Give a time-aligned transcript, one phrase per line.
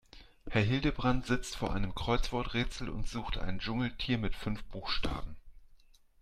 [0.49, 5.35] Herr Hildebrand sitzt vor einem Kreuzworträtsel und sucht ein Dschungeltier mit fünf Buchstaben.